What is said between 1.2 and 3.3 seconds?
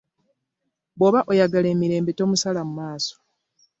oyagala emirembe tomusala mu maaso.